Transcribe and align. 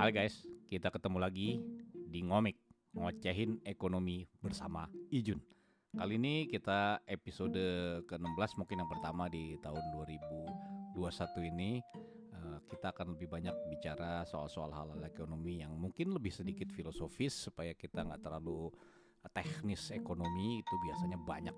Hai 0.00 0.16
guys, 0.16 0.48
kita 0.64 0.88
ketemu 0.88 1.20
lagi 1.20 1.60
di 1.92 2.24
Ngomik 2.24 2.56
Ngocehin 2.96 3.60
Ekonomi 3.68 4.24
bersama 4.40 4.88
Ijun. 5.12 5.36
Kali 5.92 6.16
ini 6.16 6.48
kita 6.48 7.04
episode 7.04 7.60
ke-16 8.08 8.56
mungkin 8.56 8.80
yang 8.80 8.88
pertama 8.88 9.28
di 9.28 9.60
tahun 9.60 9.84
2021 10.96 10.96
ini 11.52 11.84
eh, 12.32 12.58
Kita 12.72 12.96
akan 12.96 13.12
lebih 13.12 13.28
banyak 13.28 13.52
bicara 13.68 14.24
soal-soal 14.24 14.72
hal-hal 14.72 15.04
ekonomi 15.04 15.60
yang 15.60 15.76
mungkin 15.76 16.16
lebih 16.16 16.32
sedikit 16.32 16.72
filosofis 16.72 17.36
Supaya 17.36 17.76
kita 17.76 18.00
nggak 18.00 18.24
terlalu 18.24 18.72
teknis 19.36 19.92
ekonomi 19.92 20.64
itu 20.64 20.74
biasanya 20.80 21.20
banyak 21.20 21.56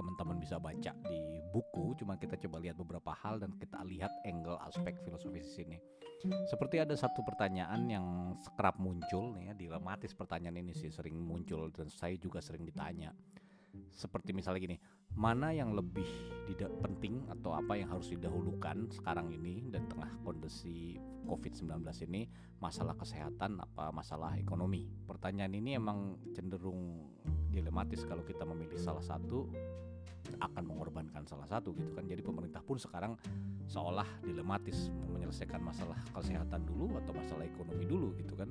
teman-teman 0.00 0.40
bisa 0.40 0.56
baca 0.56 0.96
di 1.04 1.44
buku, 1.52 1.92
cuma 2.00 2.16
kita 2.16 2.40
coba 2.40 2.56
lihat 2.64 2.80
beberapa 2.80 3.12
hal 3.12 3.36
dan 3.36 3.52
kita 3.60 3.84
lihat 3.84 4.08
angle 4.24 4.56
aspek 4.64 4.96
filosofis 5.04 5.44
di 5.52 5.54
sini. 5.60 5.76
Seperti 6.48 6.80
ada 6.80 6.96
satu 6.96 7.20
pertanyaan 7.20 7.84
yang 7.84 8.06
kerap 8.56 8.80
muncul 8.80 9.36
nih 9.36 9.52
ya, 9.52 9.54
dilematis 9.56 10.16
pertanyaan 10.16 10.64
ini 10.64 10.72
sih 10.72 10.88
sering 10.88 11.20
muncul 11.20 11.68
dan 11.68 11.92
saya 11.92 12.16
juga 12.16 12.40
sering 12.40 12.64
ditanya. 12.64 13.12
Seperti 13.92 14.32
misalnya 14.32 14.60
gini, 14.64 14.76
mana 15.14 15.52
yang 15.54 15.76
lebih 15.76 16.06
tidak 16.50 16.72
penting 16.82 17.22
atau 17.30 17.54
apa 17.54 17.78
yang 17.78 17.92
harus 17.92 18.10
didahulukan 18.10 18.90
sekarang 18.90 19.30
ini 19.30 19.68
dan 19.70 19.86
tengah 19.86 20.10
kondisi 20.26 20.98
COVID-19 21.28 21.84
ini 22.10 22.26
masalah 22.58 22.98
kesehatan 22.98 23.62
apa 23.62 23.94
masalah 23.94 24.34
ekonomi? 24.40 24.90
Pertanyaan 25.06 25.54
ini 25.54 25.78
emang 25.78 26.18
cenderung 26.34 27.06
dilematis 27.50 28.06
kalau 28.06 28.22
kita 28.22 28.46
memilih 28.46 28.78
salah 28.78 29.02
satu 29.02 29.50
akan 30.40 30.62
mengorbankan 30.62 31.26
salah 31.26 31.48
satu 31.48 31.74
gitu 31.74 31.92
kan. 31.92 32.06
Jadi 32.06 32.22
pemerintah 32.22 32.62
pun 32.62 32.78
sekarang 32.78 33.18
seolah 33.66 34.06
dilematis 34.22 34.90
menyelesaikan 35.10 35.60
masalah 35.60 35.98
kesehatan 36.14 36.64
dulu 36.66 36.96
atau 37.02 37.12
masalah 37.14 37.44
ekonomi 37.44 37.84
dulu 37.84 38.14
gitu 38.16 38.34
kan. 38.38 38.50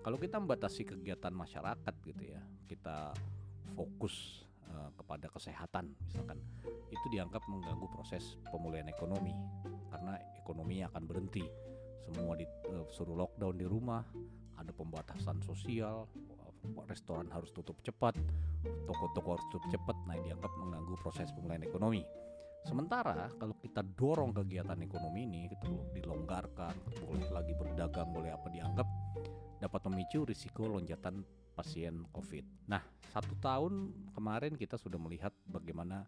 Kalau 0.00 0.16
kita 0.16 0.40
membatasi 0.40 0.88
kegiatan 0.88 1.32
masyarakat 1.34 1.94
gitu 2.08 2.24
ya 2.24 2.40
kita 2.64 3.12
fokus 3.76 4.46
uh, 4.72 4.88
kepada 4.96 5.28
kesehatan 5.28 5.92
misalkan 6.08 6.40
itu 6.88 7.06
dianggap 7.12 7.44
mengganggu 7.46 7.86
proses 7.92 8.40
pemulihan 8.48 8.88
ekonomi. 8.88 9.36
Karena 9.90 10.16
ekonomi 10.38 10.80
akan 10.86 11.02
berhenti. 11.04 11.44
Semua 12.10 12.34
disuruh 12.34 13.14
uh, 13.14 13.20
lockdown 13.26 13.54
di 13.60 13.66
rumah 13.68 14.02
ada 14.58 14.72
pembatasan 14.74 15.40
sosial 15.46 16.10
restoran 16.88 17.28
harus 17.32 17.50
tutup 17.54 17.78
cepat, 17.80 18.16
toko-toko 18.84 19.38
harus 19.38 19.46
tutup 19.48 19.68
cepat, 19.72 19.96
nah 20.04 20.16
dianggap 20.20 20.52
mengganggu 20.58 20.94
proses 21.00 21.32
pemulihan 21.32 21.64
ekonomi. 21.64 22.04
Sementara 22.60 23.32
kalau 23.40 23.56
kita 23.56 23.80
dorong 23.80 24.36
kegiatan 24.36 24.76
ekonomi 24.84 25.24
ini 25.24 25.48
gitu 25.48 25.80
dilonggarkan, 25.96 26.76
boleh 27.00 27.28
lagi 27.32 27.56
berdagang, 27.56 28.12
boleh 28.12 28.36
apa 28.36 28.52
dianggap 28.52 28.88
dapat 29.60 29.80
memicu 29.88 30.28
risiko 30.28 30.68
lonjakan 30.68 31.24
pasien 31.56 32.04
COVID. 32.12 32.68
Nah, 32.68 32.84
satu 33.12 33.36
tahun 33.40 33.92
kemarin 34.12 34.56
kita 34.60 34.76
sudah 34.76 35.00
melihat 35.00 35.32
bagaimana 35.48 36.04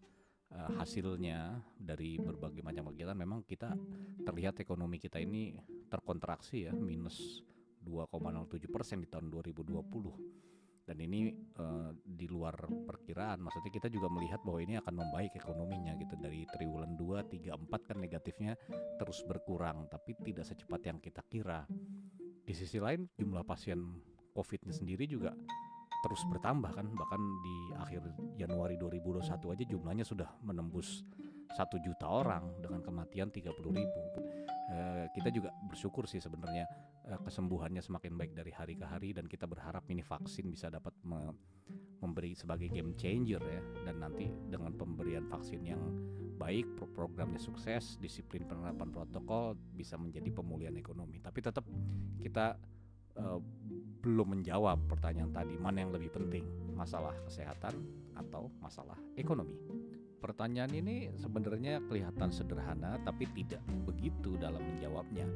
uh, 0.53 0.69
hasilnya 0.77 1.57
dari 1.73 2.21
berbagai 2.21 2.61
macam 2.61 2.93
kegiatan. 2.93 3.17
Memang 3.17 3.41
kita 3.45 3.73
terlihat 4.21 4.61
ekonomi 4.61 5.01
kita 5.01 5.17
ini 5.17 5.57
terkontraksi 5.89 6.69
ya, 6.69 6.73
minus 6.73 7.41
2,07 7.81 8.69
persen 8.69 9.01
di 9.01 9.09
tahun 9.09 9.29
2020 9.29 10.52
dan 10.83 10.99
ini 10.99 11.31
uh, 11.59 11.95
di 12.03 12.27
luar 12.27 12.55
perkiraan 12.67 13.39
maksudnya 13.39 13.71
kita 13.71 13.87
juga 13.87 14.11
melihat 14.11 14.43
bahwa 14.43 14.59
ini 14.59 14.75
akan 14.83 14.93
membaik 14.99 15.31
ekonominya 15.39 15.95
gitu. 15.95 16.19
Dari 16.19 16.43
triwulan 16.51 16.99
2, 16.99 17.23
3, 17.31 17.55
4 17.55 17.87
kan 17.87 17.97
negatifnya 17.99 18.53
terus 18.99 19.23
berkurang 19.23 19.87
tapi 19.87 20.15
tidak 20.19 20.43
secepat 20.43 20.81
yang 20.83 20.99
kita 20.99 21.23
kira. 21.31 21.63
Di 22.43 22.51
sisi 22.51 22.83
lain 22.83 23.07
jumlah 23.15 23.47
pasien 23.47 23.79
COVID-nya 24.35 24.75
sendiri 24.75 25.07
juga 25.07 25.31
terus 26.03 26.27
bertambah 26.27 26.75
kan. 26.75 26.87
Bahkan 26.91 27.21
di 27.39 27.57
akhir 27.79 28.01
Januari 28.35 28.75
2021 28.75 29.23
aja 29.55 29.63
jumlahnya 29.63 30.03
sudah 30.03 30.27
menembus 30.43 31.07
satu 31.55 31.79
juta 31.79 32.09
orang 32.09 32.59
dengan 32.59 32.83
kematian 32.83 33.31
30 33.31 33.55
ribu. 33.71 34.01
E, 34.73 35.07
kita 35.15 35.31
juga 35.31 35.55
bersyukur 35.63 36.03
sih 36.09 36.19
sebenarnya 36.19 36.67
e, 37.07 37.13
kesembuhannya 37.23 37.83
semakin 37.83 38.15
baik 38.15 38.33
dari 38.35 38.51
hari 38.51 38.73
ke 38.79 38.85
hari 38.87 39.11
dan 39.11 39.27
kita 39.27 39.47
berharap 39.47 39.83
ini 39.91 40.03
vaksin 40.03 40.49
bisa 40.49 40.71
dapat 40.71 40.95
me 41.03 41.31
memberi 42.03 42.35
sebagai 42.35 42.67
game 42.67 42.91
changer 42.99 43.39
ya. 43.39 43.63
Dan 43.87 44.03
nanti 44.03 44.27
dengan 44.51 44.75
pemberian 44.75 45.23
vaksin 45.31 45.63
yang 45.63 45.79
baik 46.35 46.67
programnya 46.91 47.39
sukses 47.39 47.95
disiplin 47.95 48.43
penerapan 48.43 48.91
protokol 48.91 49.55
bisa 49.55 49.95
menjadi 49.95 50.27
pemulihan 50.35 50.75
ekonomi. 50.75 51.23
Tapi 51.23 51.39
tetap 51.39 51.63
kita 52.19 52.59
uh, 53.15 53.39
belum 54.03 54.35
menjawab 54.35 54.83
pertanyaan 54.91 55.31
tadi 55.31 55.55
mana 55.55 55.87
yang 55.87 55.95
lebih 55.95 56.11
penting? 56.11 56.43
Masalah 56.75 57.15
kesehatan 57.23 57.71
atau 58.19 58.51
masalah 58.59 58.99
ekonomi 59.15 59.55
pertanyaan 60.23 60.71
ini 60.71 61.11
sebenarnya 61.19 61.83
kelihatan 61.83 62.31
sederhana 62.31 62.95
tapi 63.03 63.27
tidak 63.35 63.59
begitu 63.83 64.39
dalam 64.39 64.63
menjawabnya. 64.63 65.27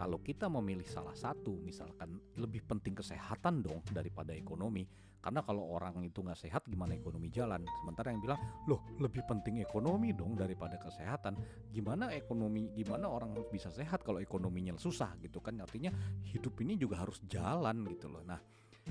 Kalau 0.00 0.16
kita 0.24 0.48
memilih 0.48 0.88
salah 0.88 1.12
satu, 1.12 1.60
misalkan 1.60 2.16
lebih 2.40 2.64
penting 2.64 2.96
kesehatan 2.96 3.60
dong 3.60 3.84
daripada 3.92 4.32
ekonomi. 4.32 4.88
Karena 5.20 5.44
kalau 5.44 5.76
orang 5.76 6.00
itu 6.00 6.24
nggak 6.24 6.40
sehat, 6.40 6.64
gimana 6.64 6.96
ekonomi 6.96 7.28
jalan? 7.28 7.60
Sementara 7.84 8.08
yang 8.08 8.24
bilang, 8.24 8.40
loh 8.64 8.80
lebih 8.96 9.20
penting 9.28 9.60
ekonomi 9.60 10.16
dong 10.16 10.32
daripada 10.40 10.80
kesehatan. 10.80 11.36
Gimana 11.68 12.08
ekonomi, 12.16 12.72
gimana 12.72 13.12
orang 13.12 13.36
bisa 13.52 13.68
sehat 13.68 14.00
kalau 14.00 14.24
ekonominya 14.24 14.80
susah 14.80 15.20
gitu 15.20 15.44
kan? 15.44 15.60
Artinya 15.60 15.92
hidup 16.24 16.56
ini 16.64 16.80
juga 16.80 17.04
harus 17.04 17.20
jalan 17.28 17.84
gitu 17.92 18.08
loh. 18.08 18.24
Nah, 18.24 18.40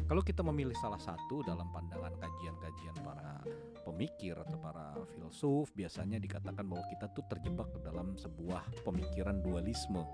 kalau 0.05 0.21
kita 0.23 0.45
memilih 0.45 0.77
salah 0.77 1.01
satu 1.01 1.41
dalam 1.41 1.67
pandangan 1.73 2.13
kajian-kajian 2.15 2.95
para 3.03 3.41
pemikir 3.83 4.37
atau 4.37 4.57
para 4.61 4.93
filsuf 5.17 5.73
biasanya 5.73 6.21
dikatakan 6.21 6.63
bahwa 6.63 6.85
kita 6.87 7.09
tuh 7.11 7.25
terjebak 7.25 7.73
ke 7.73 7.79
dalam 7.81 8.13
sebuah 8.13 8.85
pemikiran 8.85 9.41
dualisme. 9.41 10.05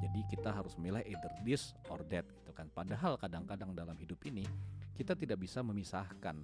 Jadi 0.00 0.20
kita 0.28 0.54
harus 0.54 0.74
memilih 0.76 1.02
either 1.06 1.32
this 1.46 1.72
or 1.88 2.02
that 2.10 2.26
gitu 2.26 2.52
kan. 2.52 2.68
Padahal 2.72 3.16
kadang-kadang 3.16 3.72
dalam 3.72 3.96
hidup 3.96 4.18
ini 4.26 4.44
kita 4.94 5.16
tidak 5.16 5.40
bisa 5.40 5.64
memisahkan 5.64 6.36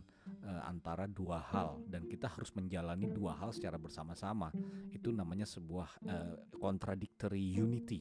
uh, 0.49 0.63
antara 0.65 1.05
dua 1.05 1.45
hal 1.53 1.77
dan 1.93 2.09
kita 2.09 2.25
harus 2.33 2.49
menjalani 2.57 3.11
dua 3.13 3.37
hal 3.37 3.53
secara 3.53 3.77
bersama-sama. 3.77 4.49
Itu 4.89 5.13
namanya 5.13 5.45
sebuah 5.45 5.89
uh, 6.09 6.35
contradictory 6.57 7.45
unity 7.61 8.01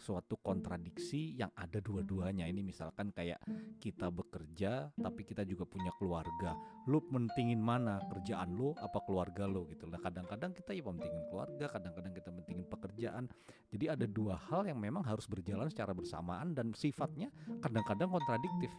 suatu 0.00 0.40
kontradiksi 0.40 1.36
yang 1.36 1.52
ada 1.52 1.78
dua-duanya. 1.78 2.48
Ini 2.48 2.64
misalkan 2.64 3.12
kayak 3.12 3.38
kita 3.76 4.08
bekerja 4.08 4.88
tapi 4.96 5.22
kita 5.28 5.44
juga 5.44 5.68
punya 5.68 5.92
keluarga. 6.00 6.56
Lu 6.88 7.04
mentingin 7.12 7.60
mana 7.60 8.00
kerjaan 8.08 8.56
lu 8.56 8.72
apa 8.80 8.98
keluarga 9.04 9.44
lu 9.44 9.68
gitu. 9.68 9.84
Nah, 9.86 10.00
kadang-kadang 10.00 10.56
kita 10.56 10.72
ya 10.72 10.80
pentingin 10.80 11.24
keluarga, 11.28 11.68
kadang-kadang 11.68 12.12
kita 12.16 12.32
pentingin 12.32 12.66
pekerjaan. 12.66 13.24
Jadi 13.68 13.84
ada 13.86 14.06
dua 14.08 14.40
hal 14.50 14.64
yang 14.64 14.80
memang 14.80 15.04
harus 15.04 15.28
berjalan 15.28 15.68
secara 15.68 15.92
bersamaan 15.92 16.56
dan 16.56 16.72
sifatnya 16.72 17.28
kadang-kadang 17.60 18.08
kontradiktif 18.10 18.72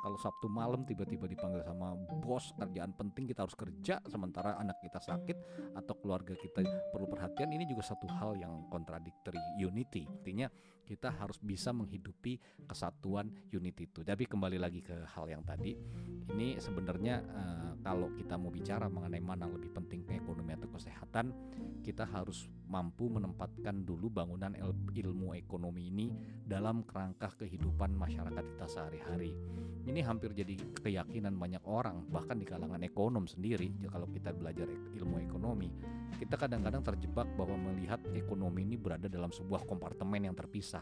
kalau 0.00 0.16
Sabtu 0.16 0.48
malam 0.48 0.82
tiba-tiba 0.88 1.28
dipanggil 1.28 1.60
sama 1.60 1.92
bos 2.24 2.52
kerjaan 2.56 2.96
penting 2.96 3.28
kita 3.28 3.44
harus 3.44 3.54
kerja 3.54 4.00
sementara 4.08 4.56
anak 4.56 4.80
kita 4.80 4.98
sakit 4.98 5.36
atau 5.76 5.94
keluarga 6.00 6.32
kita 6.34 6.64
perlu 6.90 7.06
perhatian 7.06 7.52
ini 7.52 7.68
juga 7.68 7.84
satu 7.84 8.08
hal 8.08 8.40
yang 8.40 8.66
kontradiktori 8.72 9.40
unity. 9.60 10.08
Artinya 10.08 10.48
kita 10.90 11.14
harus 11.14 11.38
bisa 11.38 11.70
menghidupi 11.70 12.42
kesatuan 12.66 13.30
unity 13.54 13.86
itu. 13.86 14.02
Tapi 14.02 14.26
kembali 14.26 14.58
lagi 14.58 14.82
ke 14.82 15.06
hal 15.14 15.30
yang 15.30 15.46
tadi 15.46 15.78
ini 16.34 16.58
sebenarnya 16.58 17.22
uh, 17.30 17.72
kalau 17.86 18.10
kita 18.18 18.34
mau 18.34 18.50
bicara 18.50 18.90
mengenai 18.90 19.22
mana 19.22 19.46
lebih 19.46 19.70
penting 19.70 20.02
ekonomi 20.10 20.58
atau 20.58 20.66
kesehatan 20.66 21.30
kita 21.86 22.02
harus 22.10 22.50
mampu 22.66 23.06
menempatkan 23.06 23.86
dulu 23.86 24.10
bangunan 24.10 24.50
ilmu 24.90 25.38
ekonomi 25.38 25.94
ini 25.94 26.06
dalam 26.42 26.82
kerangka 26.82 27.38
kehidupan 27.38 27.94
masyarakat 27.94 28.42
kita 28.42 28.66
sehari-hari. 28.66 29.34
Ini 29.86 30.02
hampir 30.02 30.34
jadi 30.34 30.58
keyakinan 30.82 31.38
banyak 31.38 31.62
orang 31.66 32.02
bahkan 32.10 32.36
di 32.36 32.46
kalangan 32.46 32.82
ekonom 32.82 33.30
sendiri. 33.30 33.70
Kalau 33.86 34.10
kita 34.10 34.34
belajar 34.34 34.66
ilmu 34.98 35.22
ekonomi 35.22 35.70
kita 36.20 36.36
kadang-kadang 36.36 36.84
terjebak 36.84 37.28
bahwa 37.32 37.72
melihat 37.72 37.96
ekonomi 38.12 38.60
ini 38.60 38.76
berada 38.76 39.08
dalam 39.08 39.32
sebuah 39.32 39.64
kompartemen 39.64 40.28
yang 40.28 40.36
terpisah 40.36 40.79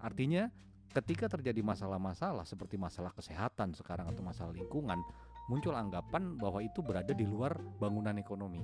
artinya 0.00 0.48
ketika 0.90 1.30
terjadi 1.30 1.62
masalah-masalah 1.62 2.42
seperti 2.42 2.74
masalah 2.74 3.14
kesehatan 3.14 3.76
sekarang 3.78 4.10
atau 4.10 4.22
masalah 4.26 4.50
lingkungan 4.50 4.98
muncul 5.46 5.74
anggapan 5.74 6.34
bahwa 6.38 6.62
itu 6.62 6.82
berada 6.82 7.14
di 7.14 7.26
luar 7.26 7.54
bangunan 7.78 8.18
ekonomi 8.18 8.62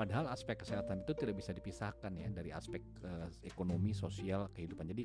Padahal 0.00 0.32
aspek 0.32 0.62
kesehatan 0.62 1.04
itu 1.04 1.12
tidak 1.12 1.44
bisa 1.44 1.52
dipisahkan 1.52 2.08
ya 2.16 2.32
dari 2.32 2.54
aspek 2.56 2.80
uh, 3.04 3.28
ekonomi, 3.44 3.92
sosial, 3.92 4.48
kehidupan. 4.54 4.88
Jadi 4.88 5.04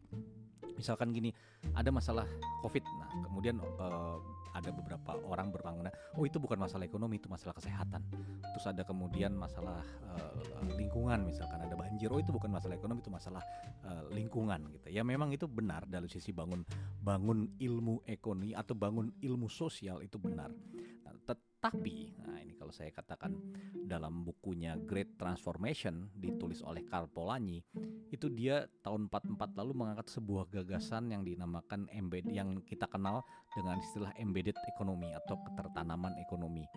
misalkan 0.75 1.11
gini, 1.11 1.31
ada 1.73 1.89
masalah 1.89 2.27
COVID. 2.63 2.83
Nah, 2.83 3.09
kemudian 3.27 3.59
uh, 3.59 4.19
ada 4.55 4.71
beberapa 4.71 5.19
orang 5.27 5.51
berpandangan, 5.51 5.91
oh 6.15 6.23
itu 6.23 6.39
bukan 6.39 6.55
masalah 6.55 6.87
ekonomi, 6.87 7.19
itu 7.19 7.27
masalah 7.27 7.51
kesehatan. 7.59 7.99
Terus 8.55 8.65
ada 8.71 8.87
kemudian 8.87 9.35
masalah 9.35 9.83
uh, 10.07 10.31
lingkungan, 10.79 11.27
misalkan 11.27 11.59
ada 11.59 11.75
banjir, 11.75 12.07
oh 12.07 12.19
itu 12.23 12.31
bukan 12.31 12.55
masalah 12.55 12.79
ekonomi, 12.79 13.03
itu 13.03 13.11
masalah 13.11 13.43
uh, 13.83 14.07
lingkungan 14.15 14.63
gitu. 14.71 14.87
Ya 14.95 15.03
memang 15.03 15.35
itu 15.35 15.43
benar 15.47 15.83
dari 15.83 16.07
sisi 16.07 16.31
bangun 16.31 16.63
bangun 17.03 17.59
ilmu 17.59 18.07
ekonomi 18.07 18.55
atau 18.55 18.71
bangun 18.71 19.11
ilmu 19.19 19.51
sosial 19.51 19.99
itu 19.99 20.15
benar. 20.15 20.51
Nah, 21.05 21.13
tapi, 21.65 22.13
nah 22.21 22.37
ini 22.37 22.53
kalau 22.53 22.69
saya 22.69 22.93
katakan 22.93 23.33
dalam 23.89 24.21
bukunya 24.21 24.77
Great 24.85 25.17
Transformation 25.17 26.13
ditulis 26.13 26.61
oleh 26.61 26.85
Karl 26.85 27.09
Polanyi, 27.09 27.65
itu 28.13 28.29
dia 28.29 28.69
tahun 28.85 29.09
44 29.09 29.57
lalu 29.57 29.73
mengangkat 29.73 30.13
sebuah 30.13 30.45
gagasan 30.53 31.09
yang 31.09 31.25
dinamakan 31.25 31.89
embed 31.89 32.29
yang 32.29 32.61
kita 32.69 32.85
kenal 32.85 33.25
dengan 33.57 33.81
istilah 33.81 34.13
embedded 34.21 34.53
economy 34.77 35.09
atau 35.17 35.41
ketertanaman 35.41 36.13
ekonomi. 36.21 36.69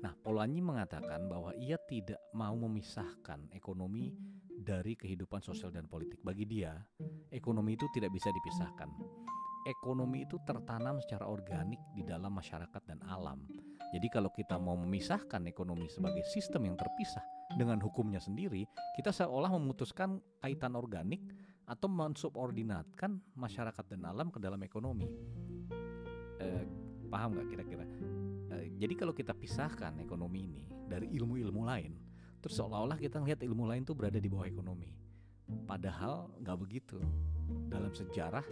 Nah, 0.00 0.16
Polanyi 0.24 0.64
mengatakan 0.64 1.28
bahwa 1.28 1.52
ia 1.60 1.76
tidak 1.84 2.20
mau 2.32 2.56
memisahkan 2.56 3.52
ekonomi 3.52 4.16
dari 4.48 4.96
kehidupan 4.96 5.44
sosial 5.44 5.68
dan 5.68 5.84
politik. 5.84 6.24
Bagi 6.24 6.48
dia, 6.48 6.80
ekonomi 7.28 7.76
itu 7.76 7.84
tidak 7.92 8.08
bisa 8.16 8.32
dipisahkan. 8.32 8.88
Ekonomi 9.68 10.24
itu 10.24 10.40
tertanam 10.48 10.96
secara 11.04 11.28
organik 11.28 11.76
di 11.92 12.00
dalam 12.00 12.32
masyarakat 12.32 12.80
dan 12.88 13.04
alam 13.04 13.44
jadi 13.90 14.06
kalau 14.06 14.30
kita 14.30 14.54
mau 14.54 14.78
memisahkan 14.78 15.42
ekonomi 15.50 15.90
sebagai 15.90 16.22
sistem 16.22 16.70
yang 16.70 16.76
terpisah 16.78 17.22
dengan 17.58 17.82
hukumnya 17.82 18.22
sendiri, 18.22 18.62
kita 18.94 19.10
seolah 19.10 19.50
memutuskan 19.50 20.22
kaitan 20.38 20.78
organik 20.78 21.18
atau 21.66 21.90
mensubordinatkan 21.90 23.18
masyarakat 23.34 23.84
dan 23.90 24.06
alam 24.06 24.30
ke 24.30 24.38
dalam 24.38 24.62
ekonomi. 24.62 25.10
Eh, 26.38 26.64
paham 27.10 27.34
nggak 27.34 27.48
kira-kira? 27.50 27.84
Eh, 28.54 28.74
jadi 28.78 28.94
kalau 28.94 29.10
kita 29.10 29.34
pisahkan 29.34 29.98
ekonomi 29.98 30.46
ini 30.46 30.62
dari 30.86 31.10
ilmu-ilmu 31.10 31.62
lain, 31.66 31.94
terus 32.38 32.58
seolah-olah 32.62 32.98
kita 32.98 33.18
melihat 33.18 33.42
ilmu 33.42 33.66
lain 33.66 33.82
itu 33.82 33.94
berada 33.94 34.22
di 34.22 34.30
bawah 34.30 34.46
ekonomi. 34.46 34.94
Padahal 35.66 36.30
nggak 36.38 36.58
begitu. 36.62 37.02
Dalam 37.66 37.90
sejarah 37.90 38.46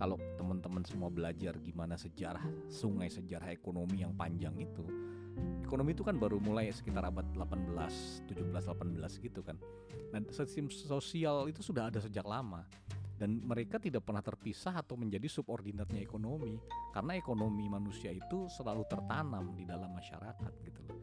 kalau 0.00 0.16
teman-teman 0.40 0.80
semua 0.88 1.12
belajar 1.12 1.60
gimana 1.60 2.00
sejarah 2.00 2.40
sungai 2.72 3.12
sejarah 3.12 3.52
ekonomi 3.52 4.00
yang 4.00 4.16
panjang 4.16 4.56
itu 4.56 4.80
ekonomi 5.60 5.92
itu 5.92 6.02
kan 6.02 6.16
baru 6.16 6.40
mulai 6.40 6.72
sekitar 6.72 7.04
abad 7.04 7.22
18 7.36 8.26
17 8.26 8.50
18 8.50 9.22
gitu 9.22 9.40
kan. 9.44 9.54
Nah 10.10 10.20
sistem 10.34 10.66
sosial 10.66 11.46
itu 11.46 11.62
sudah 11.62 11.92
ada 11.92 12.02
sejak 12.02 12.26
lama 12.26 12.66
dan 13.20 13.38
mereka 13.44 13.76
tidak 13.76 14.02
pernah 14.02 14.24
terpisah 14.24 14.80
atau 14.80 14.96
menjadi 14.96 15.28
subordinatnya 15.28 16.00
ekonomi 16.00 16.56
karena 16.96 17.14
ekonomi 17.14 17.68
manusia 17.68 18.10
itu 18.10 18.48
selalu 18.48 18.88
tertanam 18.88 19.52
di 19.54 19.68
dalam 19.68 19.92
masyarakat 19.92 20.52
gitu 20.64 20.80
loh 20.88 20.99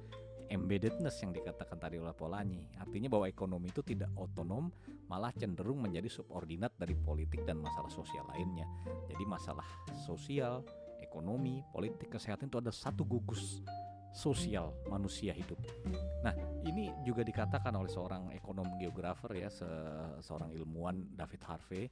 embeddedness 0.48 1.24
yang 1.24 1.32
dikatakan 1.36 1.78
tadi 1.80 2.00
oleh 2.00 2.16
Polanyi. 2.16 2.64
Artinya 2.80 3.08
bahwa 3.12 3.28
ekonomi 3.28 3.72
itu 3.72 3.84
tidak 3.84 4.12
otonom, 4.16 4.72
malah 5.08 5.32
cenderung 5.36 5.84
menjadi 5.84 6.08
subordinat 6.12 6.76
dari 6.76 6.96
politik 6.96 7.44
dan 7.48 7.60
masalah 7.60 7.92
sosial 7.92 8.28
lainnya. 8.32 8.68
Jadi 9.08 9.24
masalah 9.24 9.68
sosial, 10.04 10.64
ekonomi, 11.00 11.64
politik, 11.72 12.12
kesehatan 12.12 12.52
itu 12.52 12.60
ada 12.60 12.72
satu 12.74 13.08
gugus 13.08 13.64
sosial 14.18 14.74
manusia 14.90 15.30
hidup. 15.30 15.62
Nah, 16.26 16.34
ini 16.66 16.90
juga 17.06 17.22
dikatakan 17.22 17.70
oleh 17.78 17.86
seorang 17.86 18.34
ekonom 18.34 18.66
geografer 18.82 19.46
ya, 19.46 19.50
se 19.54 19.70
seorang 20.26 20.50
ilmuwan 20.58 21.06
David 21.14 21.42
Harvey 21.46 21.86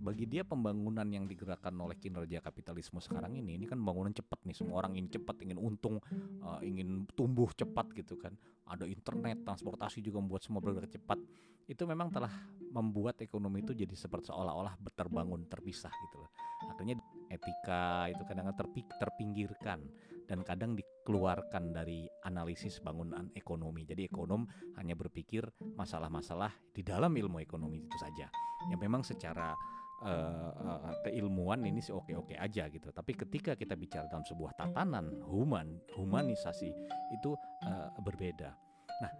bagi 0.00 0.28
dia 0.28 0.44
pembangunan 0.44 1.04
yang 1.08 1.24
digerakkan 1.24 1.72
oleh 1.76 1.96
kinerja 1.96 2.40
kapitalisme 2.40 3.00
sekarang 3.04 3.36
ini 3.36 3.60
ini 3.60 3.64
kan 3.68 3.76
pembangunan 3.76 4.12
cepat 4.12 4.40
nih 4.48 4.56
semua 4.56 4.80
orang 4.80 4.96
ingin 4.96 5.20
cepat 5.20 5.36
ingin 5.44 5.60
untung 5.60 6.00
uh, 6.40 6.60
ingin 6.60 7.08
tumbuh 7.16 7.48
cepat 7.56 7.96
gitu 7.96 8.20
kan. 8.20 8.36
Ada 8.68 8.84
internet 8.84 9.44
transportasi 9.44 10.04
juga 10.04 10.20
membuat 10.20 10.44
semua 10.44 10.60
bergerak 10.60 10.92
cepat. 10.92 11.16
Itu 11.64 11.88
memang 11.88 12.12
telah 12.12 12.30
membuat 12.70 13.18
ekonomi 13.24 13.64
itu 13.64 13.72
jadi 13.72 13.92
seperti 13.96 14.30
seolah-olah 14.30 14.76
terbangun 14.92 15.48
terpisah 15.48 15.90
gitu 16.08 16.22
loh. 16.22 16.30
Akhirnya 16.70 17.00
etika 17.30 18.10
itu 18.10 18.22
kadang 18.26 18.50
terpi 18.52 18.82
terpinggirkan 18.98 19.80
dan 20.26 20.42
kadang 20.42 20.74
dikeluarkan 20.74 21.74
dari 21.74 22.06
analisis 22.26 22.82
bangunan 22.82 23.30
ekonomi 23.38 23.86
jadi 23.86 24.10
ekonom 24.10 24.46
hanya 24.78 24.98
berpikir 24.98 25.46
masalah-masalah 25.78 26.50
di 26.74 26.82
dalam 26.82 27.14
ilmu 27.14 27.38
ekonomi 27.38 27.86
itu 27.86 27.98
saja 27.98 28.26
yang 28.68 28.78
memang 28.82 29.00
secara 29.06 29.56
uh, 30.04 30.52
uh, 30.52 30.92
keilmuan 31.04 31.64
ini 31.64 31.80
sih 31.80 31.94
oke-oke 31.94 32.36
aja 32.36 32.68
gitu. 32.68 32.88
Tapi 32.92 33.12
ketika 33.16 33.56
kita 33.56 33.76
bicara 33.76 34.08
dalam 34.08 34.24
sebuah 34.24 34.56
tatanan 34.56 35.24
human, 35.28 35.80
humanisasi 35.96 36.70
itu 37.12 37.30
uh, 37.64 37.88
berbeda. 38.00 38.52
Nah, 39.00 39.12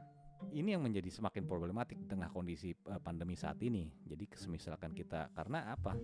ini 0.56 0.76
yang 0.76 0.84
menjadi 0.84 1.08
semakin 1.12 1.44
problematik 1.44 2.00
di 2.00 2.06
tengah 2.08 2.32
kondisi 2.32 2.72
pandemi 3.04 3.36
saat 3.36 3.60
ini. 3.60 3.88
Jadi 4.08 4.24
misalkan 4.48 4.96
kita 4.96 5.28
karena 5.36 5.72
apa? 5.72 5.96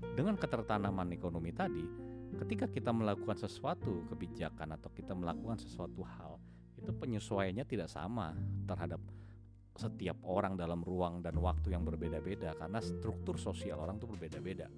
Dengan 0.00 0.34
ketertanaman 0.36 1.12
ekonomi 1.12 1.52
tadi, 1.52 1.84
ketika 2.40 2.66
kita 2.66 2.90
melakukan 2.90 3.36
sesuatu 3.36 4.04
kebijakan 4.08 4.76
atau 4.80 4.88
kita 4.92 5.12
melakukan 5.12 5.60
sesuatu 5.60 6.00
hal, 6.04 6.40
itu 6.80 6.90
penyesuaiannya 6.96 7.64
tidak 7.68 7.92
sama 7.92 8.32
terhadap 8.64 9.00
setiap 9.76 10.18
orang 10.26 10.56
dalam 10.58 10.84
ruang 10.84 11.24
dan 11.24 11.36
waktu 11.40 11.72
yang 11.72 11.84
berbeda-beda 11.86 12.52
karena 12.58 12.80
struktur 12.84 13.36
sosial 13.40 13.80
orang 13.80 13.96
tuh 13.96 14.12
berbeda-beda. 14.12 14.68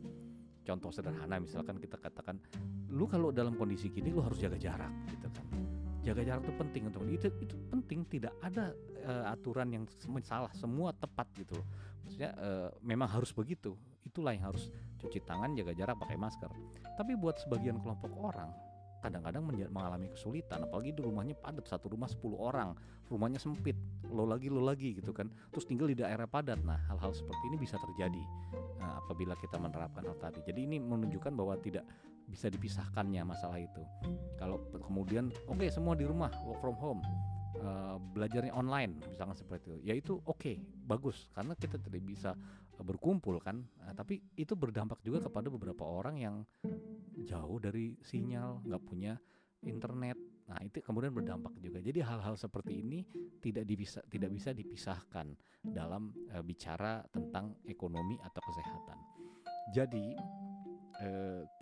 Contoh 0.62 0.94
sederhana 0.94 1.42
misalkan 1.42 1.78
kita 1.82 1.98
katakan 1.98 2.38
lu 2.86 3.10
kalau 3.10 3.34
dalam 3.34 3.58
kondisi 3.58 3.90
gini 3.90 4.14
lu 4.14 4.22
harus 4.22 4.38
jaga 4.38 4.54
jarak 4.58 4.92
gitu 5.10 5.26
kan. 5.26 5.46
Jaga 6.02 6.22
jarak 6.22 6.42
itu 6.46 6.54
penting 6.54 6.82
untuk 6.86 7.02
itu 7.10 7.26
itu 7.42 7.54
penting 7.70 8.06
tidak 8.06 8.34
ada 8.42 8.70
uh, 9.06 9.34
aturan 9.34 9.74
yang 9.74 9.84
salah 10.22 10.50
semua 10.54 10.94
tepat 10.94 11.26
gitu 11.34 11.58
Maksudnya 12.06 12.30
uh, 12.38 12.70
memang 12.82 13.10
harus 13.10 13.34
begitu. 13.34 13.74
Itulah 14.02 14.34
yang 14.34 14.52
harus 14.52 14.70
cuci 14.98 15.22
tangan, 15.24 15.54
jaga 15.58 15.72
jarak, 15.74 15.96
pakai 15.98 16.18
masker. 16.18 16.50
Tapi 16.94 17.16
buat 17.18 17.40
sebagian 17.40 17.80
kelompok 17.82 18.12
orang 18.18 18.50
kadang-kadang 19.02 19.42
mengalami 19.74 20.06
kesulitan. 20.14 20.62
Apalagi 20.62 20.94
di 20.94 21.02
rumahnya 21.02 21.34
padat 21.34 21.66
satu 21.66 21.90
rumah 21.90 22.06
10 22.06 22.38
orang. 22.38 22.70
Rumahnya 23.10 23.42
sempit 23.42 23.74
lo 24.06 24.24
lagi 24.24 24.46
lo 24.46 24.62
lagi 24.62 24.94
gitu 24.96 25.10
kan. 25.10 25.26
Terus 25.50 25.66
tinggal 25.66 25.90
di 25.90 25.98
daerah 25.98 26.30
padat. 26.30 26.62
Nah 26.62 26.78
hal-hal 26.86 27.10
seperti 27.10 27.42
ini 27.50 27.58
bisa 27.58 27.76
terjadi 27.82 28.22
nah, 28.78 29.02
apabila 29.02 29.34
kita 29.36 29.58
menerapkan 29.58 30.06
hal 30.06 30.16
tadi. 30.16 30.40
Jadi 30.46 30.64
ini 30.64 30.78
menunjukkan 30.78 31.34
bahwa 31.34 31.58
tidak 31.58 31.82
bisa 32.30 32.46
dipisahkannya 32.46 33.26
masalah 33.26 33.58
itu. 33.58 33.82
Kalau 34.38 34.62
kemudian 34.70 35.34
oke 35.50 35.58
okay, 35.58 35.68
semua 35.68 35.98
di 35.98 36.06
rumah 36.06 36.30
work 36.46 36.62
from 36.62 36.78
home 36.78 37.02
uh, 37.60 37.98
belajarnya 38.14 38.54
online 38.54 39.02
misalnya 39.10 39.36
seperti 39.36 39.74
itu. 39.74 39.78
Ya 39.82 39.94
itu 39.98 40.22
oke 40.24 40.38
okay, 40.38 40.56
bagus. 40.86 41.28
Karena 41.34 41.58
kita 41.58 41.76
tidak 41.76 42.02
bisa 42.06 42.38
berkumpul 42.84 43.38
kan. 43.42 43.62
Nah, 43.80 43.94
tapi 43.94 44.20
itu 44.36 44.52
berdampak 44.54 45.00
juga 45.02 45.24
kepada 45.26 45.48
beberapa 45.48 45.82
orang 45.86 46.16
yang 46.18 46.36
jauh 47.24 47.58
dari 47.62 47.96
sinyal 48.02 48.62
nggak 48.66 48.82
punya 48.82 49.14
internet. 49.62 50.18
Nah 50.50 50.58
itu 50.60 50.82
kemudian 50.82 51.14
berdampak 51.14 51.54
juga. 51.62 51.78
Jadi 51.78 52.02
hal-hal 52.02 52.34
seperti 52.34 52.82
ini 52.82 53.06
tidak 53.38 53.64
bisa 53.64 54.02
tidak 54.10 54.30
bisa 54.34 54.50
dipisahkan 54.52 55.32
dalam 55.62 56.10
e, 56.28 56.36
bicara 56.42 57.00
tentang 57.08 57.56
ekonomi 57.64 58.18
atau 58.20 58.42
kesehatan. 58.42 58.98
Jadi 59.70 60.06
e, 60.98 61.08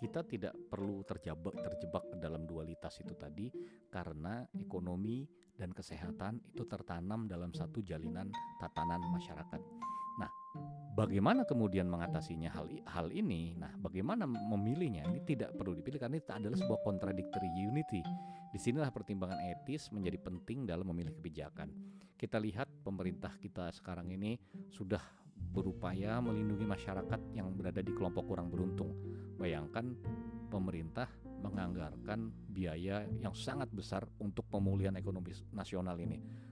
kita 0.01 0.25
tidak 0.25 0.53
perlu 0.67 1.05
terjebak 1.05 1.55
terjebak 1.61 2.03
dalam 2.17 2.43
dualitas 2.49 2.97
itu 2.99 3.13
tadi 3.13 3.47
karena 3.93 4.43
ekonomi 4.57 5.29
dan 5.53 5.71
kesehatan 5.71 6.41
itu 6.51 6.65
tertanam 6.65 7.29
dalam 7.29 7.53
satu 7.53 7.85
jalinan 7.85 8.33
tatanan 8.57 8.99
masyarakat 9.13 9.61
Bagaimana 10.91 11.47
kemudian 11.47 11.87
mengatasinya 11.87 12.51
hal 12.51 12.67
hal 12.83 13.07
ini? 13.15 13.55
Nah, 13.55 13.71
bagaimana 13.79 14.27
memilihnya? 14.27 15.07
Ini 15.07 15.23
tidak 15.23 15.55
perlu 15.55 15.79
dipilih 15.79 16.03
karena 16.03 16.19
itu 16.19 16.31
adalah 16.35 16.59
sebuah 16.59 16.83
contradictory 16.83 17.47
unity. 17.63 18.03
Di 18.51 18.59
sinilah 18.59 18.91
pertimbangan 18.91 19.39
etis 19.39 19.87
menjadi 19.95 20.19
penting 20.19 20.67
dalam 20.67 20.83
memilih 20.91 21.15
kebijakan. 21.15 21.71
Kita 22.19 22.43
lihat 22.43 22.67
pemerintah 22.83 23.39
kita 23.39 23.71
sekarang 23.71 24.11
ini 24.11 24.35
sudah 24.67 24.99
berupaya 25.55 26.19
melindungi 26.19 26.67
masyarakat 26.67 27.39
yang 27.39 27.55
berada 27.55 27.79
di 27.79 27.95
kelompok 27.95 28.27
kurang 28.27 28.51
beruntung. 28.51 28.91
Bayangkan 29.39 29.95
pemerintah 30.51 31.07
menganggarkan 31.39 32.35
biaya 32.51 33.07
yang 33.23 33.31
sangat 33.31 33.71
besar 33.71 34.03
untuk 34.19 34.43
pemulihan 34.51 34.93
ekonomi 34.99 35.31
nasional 35.55 35.95
ini 36.03 36.50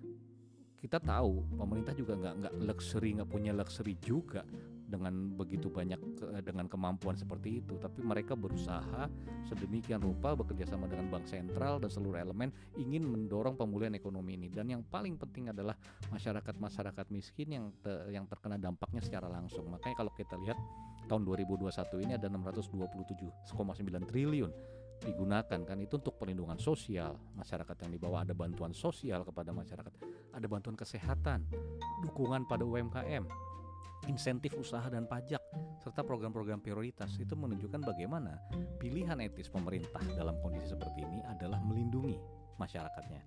kita 0.79 0.97
tahu 1.03 1.43
pemerintah 1.59 1.91
juga 1.91 2.15
nggak 2.15 2.35
nggak 2.39 2.53
luxury 2.63 3.09
nggak 3.19 3.29
punya 3.29 3.51
luxury 3.51 3.99
juga 3.99 4.47
dengan 4.89 5.13
begitu 5.37 5.69
banyak 5.69 6.01
dengan 6.41 6.65
kemampuan 6.65 7.13
seperti 7.13 7.61
itu. 7.61 7.77
Tapi 7.77 8.01
mereka 8.01 8.33
berusaha 8.33 9.05
sedemikian 9.45 10.01
rupa 10.01 10.33
bekerja 10.33 10.65
sama 10.65 10.89
dengan 10.89 11.13
bank 11.13 11.29
sentral 11.29 11.77
dan 11.77 11.93
seluruh 11.93 12.17
elemen 12.17 12.49
ingin 12.73 13.05
mendorong 13.05 13.53
pemulihan 13.53 13.93
ekonomi 13.93 14.33
ini. 14.33 14.49
Dan 14.49 14.73
yang 14.73 14.81
paling 14.81 15.15
penting 15.21 15.53
adalah 15.53 15.77
masyarakat-masyarakat 16.09 17.05
miskin 17.13 17.53
yang 17.53 17.65
te, 17.85 18.09
yang 18.09 18.25
terkena 18.25 18.57
dampaknya 18.57 19.05
secara 19.05 19.29
langsung. 19.29 19.69
Makanya 19.69 19.95
kalau 20.01 20.11
kita 20.17 20.33
lihat 20.41 20.57
tahun 21.05 21.21
2021 21.21 22.05
ini 22.09 22.17
ada 22.17 22.25
627,9 22.25 24.09
triliun 24.09 24.51
digunakan 24.99 25.59
kan 25.63 25.77
itu 25.79 25.95
untuk 25.97 26.19
perlindungan 26.19 26.59
sosial 26.59 27.15
masyarakat 27.35 27.75
yang 27.87 27.91
di 27.95 27.99
bawah 27.99 28.27
ada 28.27 28.35
bantuan 28.35 28.75
sosial 28.75 29.23
kepada 29.23 29.55
masyarakat 29.55 29.93
ada 30.35 30.47
bantuan 30.47 30.75
kesehatan 30.75 31.47
dukungan 32.03 32.45
pada 32.45 32.67
UMKM 32.67 33.49
insentif 34.07 34.55
usaha 34.55 34.85
dan 34.87 35.03
pajak, 35.03 35.41
serta 35.83 36.01
program-program 36.07 36.63
prioritas 36.63 37.13
itu 37.19 37.35
menunjukkan 37.35 37.83
bagaimana 37.83 38.39
pilihan 38.79 39.19
etis 39.19 39.51
pemerintah 39.51 39.99
dalam 40.15 40.39
kondisi 40.39 40.71
seperti 40.71 41.03
ini 41.03 41.19
adalah 41.27 41.59
melindungi 41.59 42.15
masyarakatnya. 42.55 43.21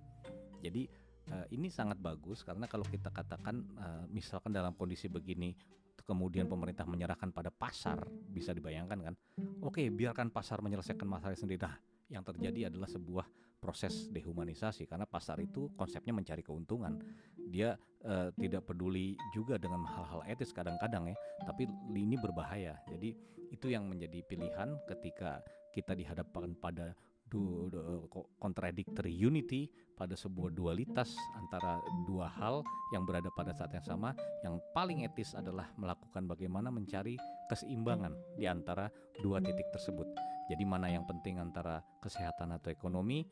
Jadi 0.63 0.83
uh, 1.29 1.45
ini 1.53 1.69
sangat 1.69 1.99
bagus 2.01 2.41
karena 2.41 2.65
kalau 2.65 2.87
kita 2.87 3.13
katakan 3.13 3.61
uh, 3.77 4.03
misalkan 4.09 4.55
dalam 4.55 4.73
kondisi 4.73 5.11
begini 5.11 5.53
kemudian 6.01 6.49
pemerintah 6.49 6.89
menyerahkan 6.89 7.29
pada 7.29 7.53
pasar 7.53 8.01
bisa 8.27 8.51
dibayangkan 8.51 9.13
kan 9.13 9.15
oke 9.61 9.81
biarkan 9.93 10.33
pasar 10.33 10.59
menyelesaikan 10.65 11.05
masalah 11.05 11.37
sendiri 11.37 11.61
nah 11.61 11.77
yang 12.09 12.25
terjadi 12.25 12.73
adalah 12.73 12.89
sebuah 12.89 13.25
proses 13.63 14.11
dehumanisasi 14.11 14.83
karena 14.83 15.07
pasar 15.07 15.39
itu 15.39 15.71
konsepnya 15.79 16.11
mencari 16.11 16.43
keuntungan. 16.43 16.99
Dia 17.47 17.79
uh, 18.03 18.27
tidak 18.35 18.67
peduli 18.67 19.15
juga 19.31 19.55
dengan 19.55 19.87
hal-hal 19.87 20.27
etis 20.27 20.51
kadang-kadang 20.51 21.15
ya, 21.15 21.17
tapi 21.47 21.71
ini 21.95 22.19
berbahaya. 22.19 22.75
Jadi 22.91 23.15
itu 23.55 23.71
yang 23.71 23.87
menjadi 23.87 24.19
pilihan 24.27 24.75
ketika 24.83 25.39
kita 25.71 25.95
dihadapkan 25.95 26.51
pada 26.59 26.91
contradictory 28.37 29.13
unity 29.13 29.69
pada 29.97 30.13
sebuah 30.13 30.53
dualitas 30.53 31.13
antara 31.37 31.81
dua 32.05 32.29
hal 32.29 32.61
yang 32.93 33.05
berada 33.05 33.29
pada 33.33 33.53
saat 33.53 33.73
yang 33.73 33.85
sama 33.85 34.13
yang 34.45 34.57
paling 34.73 35.05
etis 35.05 35.33
adalah 35.33 35.69
melakukan 35.77 36.25
bagaimana 36.29 36.69
mencari 36.69 37.17
keseimbangan 37.49 38.13
di 38.37 38.45
antara 38.45 38.89
dua 39.21 39.41
titik 39.41 39.69
tersebut 39.73 40.09
jadi 40.47 40.63
mana 40.67 40.91
yang 40.91 41.07
penting 41.07 41.39
antara 41.39 41.79
kesehatan 42.03 42.51
atau 42.55 42.67
ekonomi? 42.71 43.23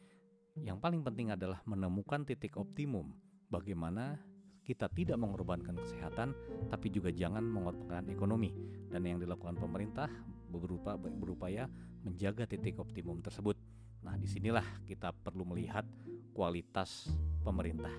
Yang 0.55 0.79
paling 0.79 1.01
penting 1.03 1.31
adalah 1.31 1.59
menemukan 1.67 2.23
titik 2.23 2.55
optimum. 2.55 3.11
Bagaimana 3.51 4.19
kita 4.63 4.87
tidak 4.91 5.19
mengorbankan 5.19 5.75
kesehatan, 5.75 6.31
tapi 6.71 6.87
juga 6.87 7.11
jangan 7.11 7.43
mengorbankan 7.43 8.07
ekonomi. 8.07 8.55
Dan 8.87 9.03
yang 9.03 9.19
dilakukan 9.19 9.59
pemerintah 9.59 10.07
berupa 10.51 10.95
berupaya 10.99 11.67
menjaga 12.03 12.47
titik 12.47 12.79
optimum 12.79 13.19
tersebut. 13.19 13.59
Nah, 14.01 14.17
di 14.17 14.27
sinilah 14.27 14.65
kita 14.85 15.13
perlu 15.13 15.45
melihat 15.45 15.85
kualitas 16.33 17.09
pemerintah 17.45 17.93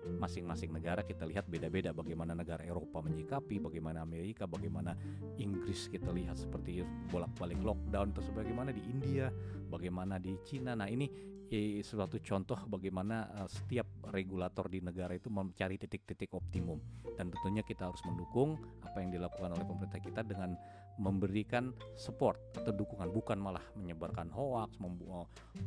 masing-masing 0.00 0.72
negara 0.72 1.04
kita 1.04 1.28
lihat 1.28 1.44
beda-beda 1.44 1.92
bagaimana 1.92 2.32
negara 2.32 2.64
Eropa 2.64 3.04
menyikapi, 3.04 3.60
bagaimana 3.60 4.00
Amerika, 4.00 4.48
bagaimana 4.48 4.96
Inggris 5.36 5.92
kita 5.92 6.08
lihat 6.08 6.40
seperti 6.40 6.80
bolak-balik 7.12 7.60
lockdown 7.60 8.16
terus 8.16 8.32
bagaimana 8.32 8.72
di 8.72 8.80
India, 8.88 9.28
bagaimana 9.68 10.16
di 10.16 10.40
Cina. 10.40 10.72
Nah, 10.72 10.88
ini 10.88 11.04
eh, 11.52 11.84
suatu 11.84 12.16
contoh 12.22 12.56
bagaimana 12.70 13.44
uh, 13.44 13.48
setiap 13.50 13.86
regulator 14.14 14.70
di 14.70 14.80
negara 14.80 15.12
itu 15.12 15.28
mencari 15.28 15.76
titik-titik 15.76 16.32
optimum 16.32 16.80
dan 17.18 17.28
tentunya 17.28 17.60
kita 17.66 17.90
harus 17.90 18.00
mendukung 18.06 18.56
apa 18.86 19.02
yang 19.02 19.10
dilakukan 19.12 19.52
oleh 19.52 19.66
pemerintah 19.66 20.00
kita 20.00 20.22
dengan 20.24 20.54
memberikan 21.00 21.72
support 21.96 22.36
atau 22.52 22.76
dukungan 22.76 23.08
bukan 23.08 23.40
malah 23.40 23.64
menyebarkan 23.72 24.28
hoax, 24.28 24.76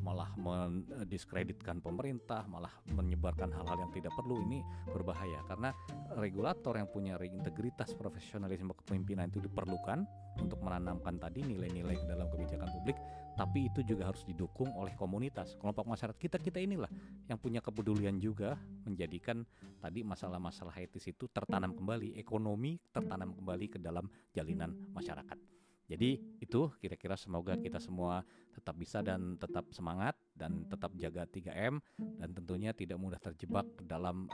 malah 0.06 0.30
mendiskreditkan 0.38 1.82
pemerintah, 1.82 2.46
malah 2.46 2.70
menyebarkan 2.94 3.50
hal-hal 3.50 3.82
yang 3.82 3.92
tidak 3.92 4.14
perlu 4.14 4.38
ini 4.46 4.62
berbahaya. 4.94 5.42
Karena 5.50 5.74
regulator 6.22 6.78
yang 6.78 6.86
punya 6.86 7.18
integritas 7.18 7.98
profesionalisme 7.98 8.78
kepemimpinan 8.78 9.34
itu 9.34 9.42
diperlukan 9.42 10.06
untuk 10.38 10.62
menanamkan 10.62 11.18
tadi 11.18 11.42
nilai-nilai 11.42 11.98
dalam 12.06 12.30
kebijakan 12.30 12.70
publik 12.70 12.98
tapi 13.34 13.70
itu 13.70 13.82
juga 13.82 14.10
harus 14.14 14.24
didukung 14.26 14.70
oleh 14.78 14.94
komunitas. 14.98 15.58
Kelompok 15.58 15.90
masyarakat 15.90 16.18
kita 16.18 16.38
kita 16.38 16.60
inilah 16.62 16.90
yang 17.28 17.38
punya 17.42 17.60
kepedulian 17.60 18.18
juga 18.22 18.58
menjadikan 18.86 19.46
tadi 19.82 20.06
masalah-masalah 20.06 20.74
etis 20.82 21.10
itu 21.10 21.26
tertanam 21.30 21.74
kembali 21.74 22.16
ekonomi 22.18 22.78
tertanam 22.94 23.34
kembali 23.34 23.66
ke 23.74 23.80
dalam 23.82 24.06
jalinan 24.34 24.74
masyarakat. 24.94 25.54
Jadi 25.84 26.40
itu 26.40 26.72
kira-kira 26.80 27.20
semoga 27.20 27.60
kita 27.60 27.76
semua 27.76 28.24
tetap 28.56 28.80
bisa 28.80 29.04
dan 29.04 29.36
tetap 29.36 29.68
semangat 29.76 30.16
dan 30.32 30.64
tetap 30.72 30.96
jaga 30.96 31.28
3M 31.28 31.84
dan 32.00 32.30
tentunya 32.32 32.72
tidak 32.72 32.98
mudah 32.98 33.20
terjebak 33.20 33.68
dalam 33.84 34.32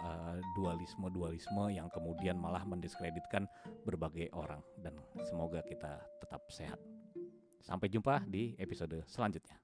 dualisme-dualisme 0.54 1.64
uh, 1.66 1.74
yang 1.74 1.90
kemudian 1.90 2.38
malah 2.38 2.62
mendiskreditkan 2.64 3.50
berbagai 3.82 4.30
orang. 4.38 4.62
Dan 4.78 4.94
semoga 5.26 5.66
kita 5.66 5.98
tetap 6.22 6.46
sehat. 6.54 6.99
Sampai 7.62 7.92
jumpa 7.92 8.24
di 8.26 8.56
episode 8.58 9.04
selanjutnya. 9.08 9.60